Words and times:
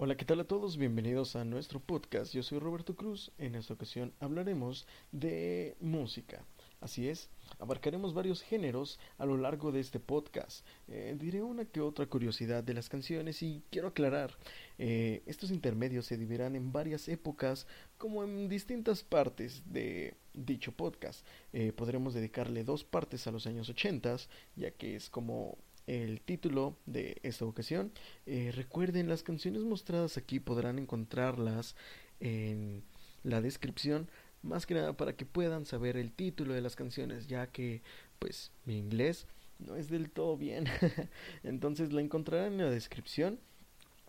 Hola, 0.00 0.16
¿qué 0.16 0.24
tal 0.24 0.38
a 0.38 0.44
todos? 0.44 0.76
Bienvenidos 0.76 1.34
a 1.34 1.44
nuestro 1.44 1.80
podcast. 1.80 2.32
Yo 2.32 2.44
soy 2.44 2.60
Roberto 2.60 2.94
Cruz. 2.94 3.32
En 3.36 3.56
esta 3.56 3.74
ocasión 3.74 4.12
hablaremos 4.20 4.86
de 5.10 5.76
música. 5.80 6.44
Así 6.80 7.08
es, 7.08 7.30
abarcaremos 7.58 8.14
varios 8.14 8.40
géneros 8.40 9.00
a 9.18 9.26
lo 9.26 9.36
largo 9.36 9.72
de 9.72 9.80
este 9.80 9.98
podcast. 9.98 10.64
Eh, 10.86 11.16
diré 11.18 11.42
una 11.42 11.64
que 11.64 11.80
otra 11.80 12.06
curiosidad 12.06 12.62
de 12.62 12.74
las 12.74 12.88
canciones 12.88 13.42
y 13.42 13.64
quiero 13.70 13.88
aclarar, 13.88 14.38
eh, 14.78 15.24
estos 15.26 15.50
intermedios 15.50 16.06
se 16.06 16.16
dividirán 16.16 16.54
en 16.54 16.70
varias 16.70 17.08
épocas 17.08 17.66
como 17.96 18.22
en 18.22 18.48
distintas 18.48 19.02
partes 19.02 19.64
de 19.66 20.14
dicho 20.32 20.70
podcast. 20.70 21.26
Eh, 21.52 21.72
podremos 21.72 22.14
dedicarle 22.14 22.62
dos 22.62 22.84
partes 22.84 23.26
a 23.26 23.32
los 23.32 23.48
años 23.48 23.68
80, 23.68 24.16
ya 24.54 24.70
que 24.70 24.94
es 24.94 25.10
como 25.10 25.58
el 25.88 26.20
título 26.20 26.76
de 26.86 27.16
esta 27.22 27.46
ocasión. 27.46 27.90
Eh, 28.26 28.52
recuerden, 28.54 29.08
las 29.08 29.22
canciones 29.22 29.62
mostradas 29.62 30.18
aquí 30.18 30.38
podrán 30.38 30.78
encontrarlas 30.78 31.74
en 32.20 32.84
la 33.24 33.40
descripción, 33.40 34.08
más 34.42 34.66
que 34.66 34.74
nada 34.74 34.96
para 34.96 35.16
que 35.16 35.24
puedan 35.24 35.64
saber 35.64 35.96
el 35.96 36.12
título 36.12 36.52
de 36.52 36.60
las 36.60 36.76
canciones, 36.76 37.26
ya 37.26 37.46
que 37.46 37.82
pues 38.18 38.52
mi 38.66 38.78
inglés 38.78 39.26
no 39.58 39.76
es 39.76 39.88
del 39.88 40.10
todo 40.10 40.36
bien. 40.36 40.66
Entonces 41.42 41.92
la 41.92 42.02
encontrarán 42.02 42.52
en 42.52 42.58
la 42.58 42.70
descripción. 42.70 43.40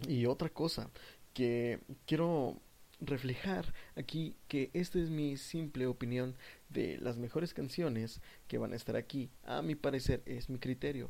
Y 0.07 0.25
otra 0.25 0.49
cosa 0.49 0.89
que 1.33 1.79
quiero 2.05 2.57
reflejar 3.01 3.73
aquí 3.95 4.35
que 4.49 4.69
esta 4.73 4.99
es 4.99 5.09
mi 5.09 5.37
simple 5.37 5.87
opinión 5.87 6.35
de 6.67 6.97
las 6.97 7.17
mejores 7.17 7.53
canciones 7.53 8.21
que 8.49 8.57
van 8.57 8.73
a 8.73 8.75
estar 8.75 8.97
aquí. 8.97 9.29
A 9.45 9.61
mi 9.61 9.75
parecer 9.75 10.21
es 10.25 10.49
mi 10.49 10.59
criterio. 10.59 11.09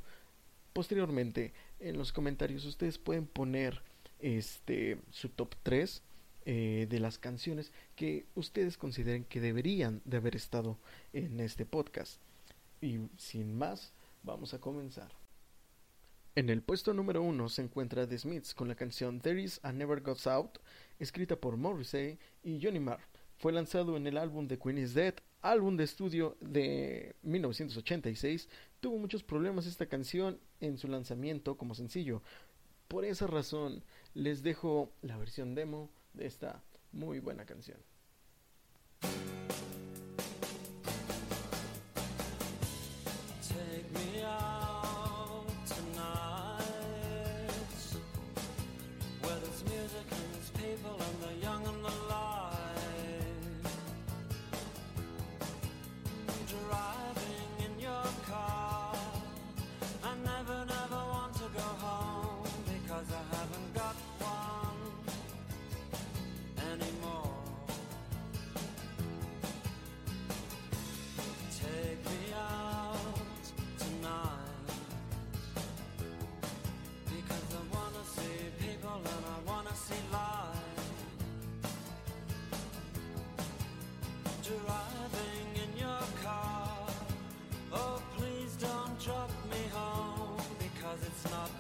Posteriormente, 0.74 1.54
en 1.80 1.98
los 1.98 2.12
comentarios 2.12 2.66
ustedes 2.66 2.98
pueden 2.98 3.26
poner 3.26 3.82
este 4.20 5.00
su 5.12 5.30
top 5.30 5.56
3 5.64 6.04
eh, 6.46 6.88
de 6.90 7.00
las 7.00 7.18
canciones 7.18 7.72
que 7.96 8.26
ustedes 8.36 8.78
consideren 8.78 9.24
que 9.24 9.42
deberían 9.42 10.02
de 10.06 10.18
haber 10.18 10.36
estado 10.36 10.78
en 11.14 11.40
este 11.40 11.66
podcast. 11.66 12.22
Y 12.82 13.00
sin 13.18 13.58
más, 13.58 13.94
vamos 14.24 14.54
a 14.54 14.60
comenzar. 14.60 15.12
En 16.36 16.50
el 16.50 16.62
puesto 16.62 16.94
número 16.94 17.22
1 17.22 17.50
se 17.50 17.64
encuentra 17.64 18.08
The 18.08 18.18
Smiths 18.18 18.54
con 18.54 18.68
la 18.68 18.76
canción 18.76 19.20
There 19.20 19.42
Is 19.42 19.60
a 19.64 19.74
Never 19.74 20.00
Goes 20.02 20.26
Out, 20.28 20.60
escrita 20.98 21.36
por 21.36 21.58
Morrissey 21.58 22.18
y 22.44 22.62
Johnny 22.62 22.80
Marr. 22.80 23.02
Fue 23.38 23.52
lanzado 23.52 23.98
en 23.98 24.08
el 24.08 24.18
álbum 24.18 24.48
The 24.48 24.58
Queen 24.58 24.78
is 24.78 24.94
Dead 24.94 25.16
álbum 25.42 25.78
de 25.78 25.84
estudio 25.84 26.38
de 26.42 27.16
1986, 27.24 28.50
tuvo 28.80 28.98
muchos 28.98 29.24
problemas 29.24 29.66
esta 29.66 29.88
canción 29.88 30.40
en 30.60 30.78
su 30.78 30.88
lanzamiento 30.88 31.58
como 31.58 31.76
sencillo. 31.76 32.22
Por 32.88 33.06
esa 33.06 33.28
razón 33.28 33.84
les 34.14 34.44
dejo 34.44 34.92
la 35.02 35.18
versión 35.18 35.56
demo 35.56 35.90
de 36.14 36.26
esta 36.26 36.64
muy 36.92 37.20
buena 37.20 37.46
canción. 37.46 37.78
it's 91.22 91.32
not 91.34 91.59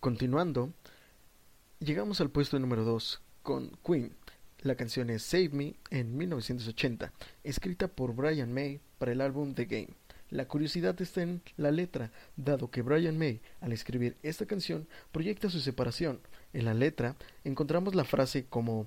Continuando, 0.00 0.72
llegamos 1.78 2.22
al 2.22 2.30
puesto 2.30 2.58
número 2.58 2.84
2 2.84 3.20
con 3.42 3.76
Queen. 3.84 4.16
La 4.62 4.74
canción 4.74 5.10
es 5.10 5.22
Save 5.22 5.50
Me 5.50 5.74
en 5.90 6.16
1980, 6.16 7.12
escrita 7.44 7.86
por 7.86 8.14
Brian 8.14 8.50
May 8.50 8.80
para 8.96 9.12
el 9.12 9.20
álbum 9.20 9.52
The 9.52 9.66
Game. 9.66 9.90
La 10.30 10.48
curiosidad 10.48 10.98
está 11.02 11.20
en 11.20 11.42
la 11.58 11.70
letra, 11.70 12.12
dado 12.36 12.70
que 12.70 12.80
Brian 12.80 13.18
May, 13.18 13.42
al 13.60 13.74
escribir 13.74 14.16
esta 14.22 14.46
canción, 14.46 14.88
proyecta 15.12 15.50
su 15.50 15.60
separación. 15.60 16.20
En 16.54 16.64
la 16.64 16.72
letra 16.72 17.16
encontramos 17.44 17.94
la 17.94 18.04
frase 18.04 18.46
como 18.46 18.86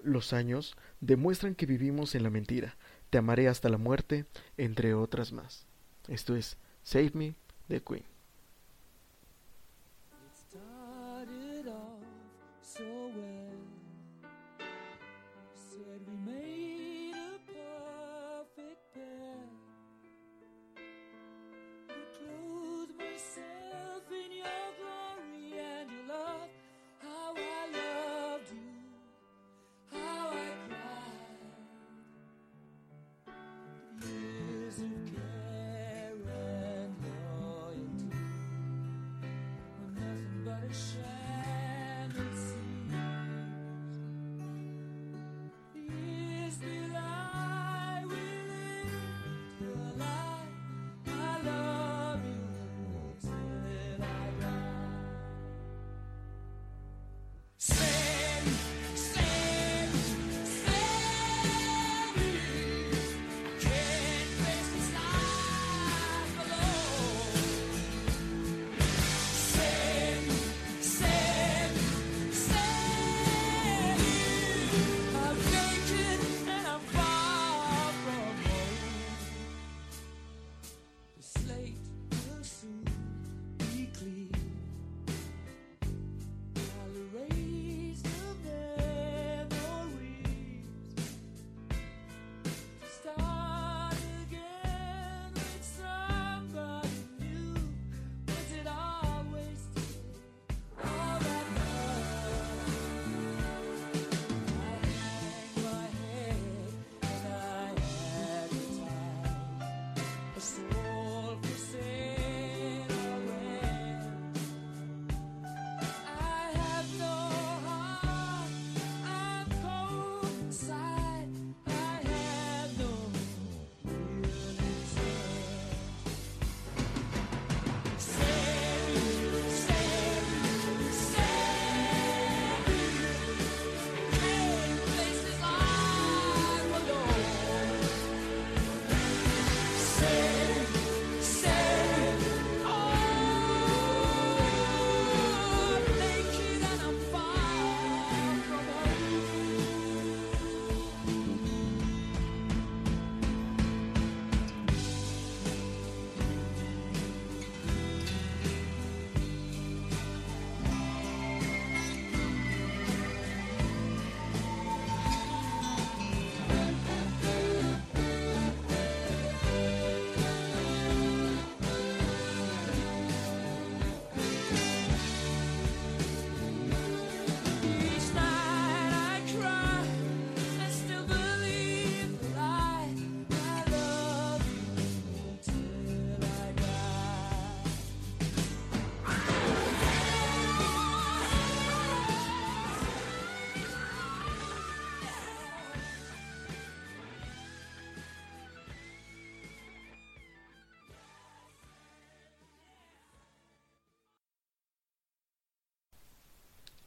Los 0.00 0.32
años 0.32 0.76
demuestran 1.00 1.56
que 1.56 1.66
vivimos 1.66 2.14
en 2.14 2.22
la 2.22 2.30
mentira, 2.30 2.76
te 3.10 3.18
amaré 3.18 3.48
hasta 3.48 3.68
la 3.68 3.78
muerte, 3.78 4.26
entre 4.56 4.94
otras 4.94 5.32
más. 5.32 5.66
Esto 6.06 6.36
es 6.36 6.56
Save 6.84 7.10
Me 7.14 7.34
de 7.66 7.82
Queen. 7.82 8.15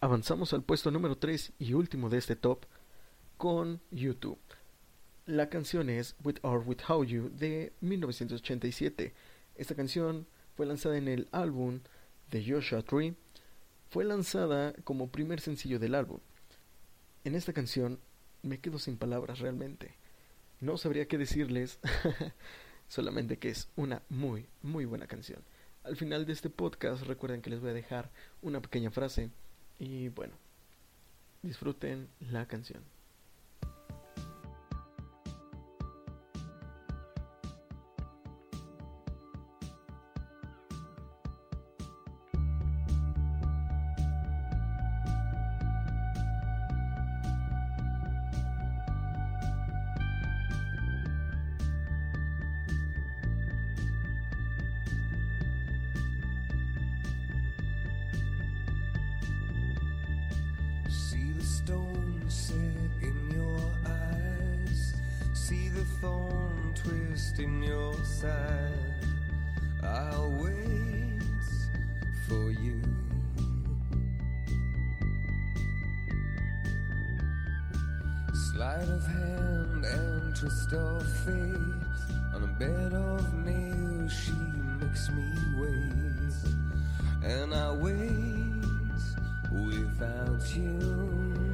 Avanzamos 0.01 0.53
al 0.53 0.63
puesto 0.63 0.91
número 0.91 1.18
3 1.18 1.51
y 1.60 1.74
último 1.74 2.10
de 2.10 2.20
este 2.20 2.38
top 2.38 2.63
con 3.36 3.82
YouTube. 3.91 4.39
La 5.25 5.50
canción 5.50 5.89
es 5.89 6.15
With 6.24 6.38
or 6.41 6.63
Without 6.65 7.06
You 7.06 7.29
de 7.36 7.74
1987. 7.82 9.13
Esta 9.56 9.75
canción 9.75 10.25
fue 10.56 10.65
lanzada 10.68 10.98
en 10.98 11.10
el 11.10 11.27
álbum 11.34 11.82
de 12.32 12.50
Joshua 12.50 12.82
Tree. 12.82 13.13
Fue 13.89 14.06
lanzada 14.06 14.72
como 14.86 15.10
primer 15.10 15.41
sencillo 15.41 15.79
del 15.79 15.96
álbum. 15.96 16.22
En 17.25 17.36
esta 17.36 17.51
canción 17.51 18.00
me 18.41 18.62
quedo 18.62 18.79
sin 18.79 18.96
palabras 18.96 19.39
realmente. 19.39 19.96
No 20.62 20.77
sabría 20.77 21.10
qué 21.10 21.18
decirles, 21.18 21.77
solamente 22.88 23.38
que 23.38 23.50
es 23.50 23.68
una 23.75 24.01
muy, 24.08 24.48
muy 24.62 24.86
buena 24.86 25.08
canción. 25.08 25.44
Al 25.84 25.98
final 25.98 26.25
de 26.25 26.32
este 26.32 26.50
podcast 26.50 27.03
recuerden 27.03 27.41
que 27.41 27.50
les 27.50 27.60
voy 27.60 27.72
a 27.72 27.74
dejar 27.74 28.12
una 28.41 28.62
pequeña 28.62 28.91
frase 28.91 29.29
y 29.79 30.09
bueno, 30.09 30.33
disfruten 31.41 32.09
la 32.19 32.48
canción. 32.48 32.83
stone 61.69 62.23
set 62.27 62.91
in 63.03 63.31
your 63.31 63.59
eyes. 63.85 64.93
See 65.35 65.69
the 65.69 65.85
thorn 66.01 66.73
twist 66.73 67.38
in 67.38 67.61
your 67.61 67.93
side. 68.05 69.05
I'll 69.83 70.31
wait 70.41 71.21
for 72.27 72.49
you. 72.65 72.81
Sleight 78.33 78.89
of 78.97 79.05
hand 79.05 79.85
and 79.85 80.35
twist 80.35 80.73
of 80.73 81.03
fate. 81.23 81.85
On 82.33 82.43
a 82.49 82.51
bed 82.57 82.93
of 82.93 83.33
nails, 83.45 84.11
she 84.11 84.39
makes 84.81 85.07
me 85.11 85.27
wait. 85.59 87.31
And 87.31 87.53
I 87.53 87.71
wait 87.73 88.39
without 89.51 90.55
you. 90.55 91.49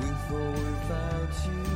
With 0.00 0.32
or 0.32 0.50
without 0.52 1.32
you. 1.46 1.73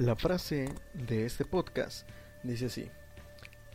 La 0.00 0.16
frase 0.16 0.74
de 0.94 1.26
este 1.26 1.44
podcast 1.44 2.08
dice 2.42 2.64
así. 2.64 2.90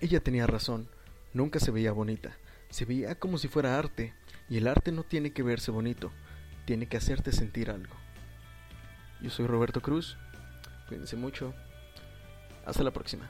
Ella 0.01 0.19
tenía 0.19 0.47
razón, 0.47 0.89
nunca 1.33 1.59
se 1.59 1.69
veía 1.69 1.91
bonita, 1.91 2.35
se 2.71 2.83
veía 2.83 3.13
como 3.13 3.37
si 3.37 3.47
fuera 3.47 3.77
arte, 3.77 4.15
y 4.49 4.57
el 4.57 4.67
arte 4.67 4.91
no 4.91 5.03
tiene 5.03 5.33
que 5.33 5.43
verse 5.43 5.69
bonito, 5.69 6.11
tiene 6.65 6.87
que 6.87 6.97
hacerte 6.97 7.31
sentir 7.31 7.69
algo. 7.69 7.93
Yo 9.21 9.29
soy 9.29 9.45
Roberto 9.45 9.83
Cruz, 9.83 10.17
cuídense 10.87 11.15
mucho, 11.15 11.53
hasta 12.65 12.81
la 12.81 12.91
próxima. 12.91 13.29